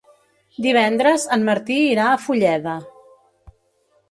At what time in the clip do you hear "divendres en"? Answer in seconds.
0.65-1.45